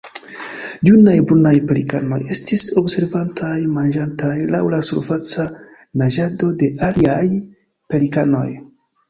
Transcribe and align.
Junaj 0.87 1.17
brunaj 1.31 1.51
pelikanoj 1.71 2.17
estis 2.35 2.63
observataj 2.81 3.51
manĝantaj 3.75 4.33
laŭ 4.57 4.63
la 4.73 4.81
surfaca 4.89 5.47
naĝado 6.05 6.51
de 6.65 6.73
aliaj 6.91 7.23
pelikanoj. 7.93 8.49